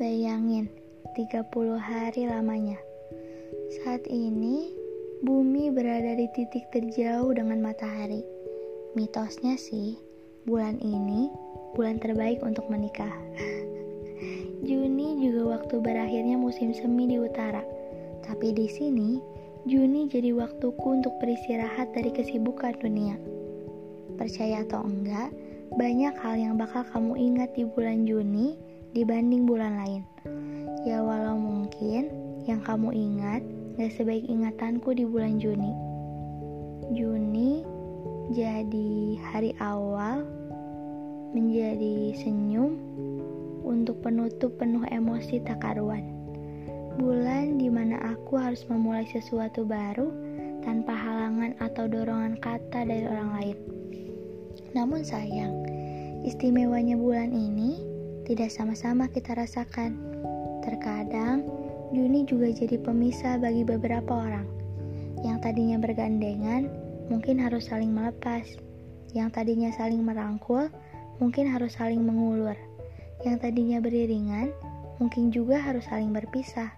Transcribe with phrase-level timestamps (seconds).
[0.00, 0.72] Bayangin,
[1.12, 2.80] 30 hari lamanya.
[3.76, 4.72] Saat ini,
[5.20, 8.24] bumi berada di titik terjauh dengan matahari.
[8.96, 10.00] Mitosnya sih,
[10.48, 11.28] bulan ini
[11.76, 13.12] bulan terbaik untuk menikah.
[14.64, 17.60] Juni juga waktu berakhirnya musim semi di utara.
[18.24, 19.20] Tapi di sini,
[19.68, 23.20] Juni jadi waktuku untuk beristirahat dari kesibukan dunia.
[24.16, 25.28] Percaya atau enggak,
[25.76, 30.02] banyak hal yang bakal kamu ingat di bulan Juni dibanding bulan lain.
[30.88, 32.08] Ya walau mungkin
[32.48, 33.42] yang kamu ingat
[33.76, 35.72] gak sebaik ingatanku di bulan Juni.
[36.96, 37.62] Juni
[38.32, 40.24] jadi hari awal
[41.36, 42.76] menjadi senyum
[43.64, 46.08] untuk penutup penuh emosi tak karuan.
[46.96, 50.08] Bulan di mana aku harus memulai sesuatu baru
[50.64, 53.58] tanpa halangan atau dorongan kata dari orang lain.
[54.72, 55.52] Namun sayang,
[56.24, 57.80] istimewanya bulan ini
[58.28, 59.96] tidak sama-sama kita rasakan.
[60.60, 61.48] Terkadang,
[61.88, 64.44] Juni juga jadi pemisah bagi beberapa orang.
[65.24, 66.68] Yang tadinya bergandengan,
[67.08, 68.44] mungkin harus saling melepas.
[69.16, 70.68] Yang tadinya saling merangkul,
[71.16, 72.52] mungkin harus saling mengulur.
[73.24, 74.52] Yang tadinya beriringan,
[75.00, 76.68] mungkin juga harus saling berpisah.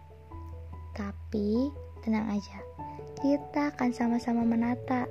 [0.95, 1.75] Tapi,
[2.07, 2.59] tenang aja,
[3.19, 5.11] kita akan sama-sama menata.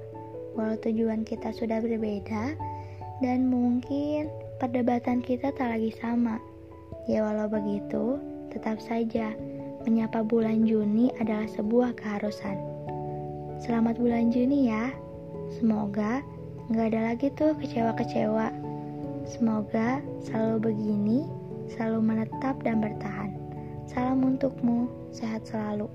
[0.56, 2.56] Walau tujuan kita sudah berbeda,
[3.20, 6.38] dan mungkin perdebatan kita tak lagi sama.
[7.08, 8.20] Ya walau begitu,
[8.52, 9.34] tetap saja
[9.88, 12.60] menyapa bulan Juni adalah sebuah keharusan.
[13.64, 14.92] Selamat bulan Juni ya.
[15.50, 16.22] Semoga
[16.70, 18.52] nggak ada lagi tuh kecewa-kecewa.
[19.26, 21.20] Semoga selalu begini,
[21.72, 23.32] selalu menetap dan bertahan.
[23.90, 25.90] Salam untukmu, sehat selalu.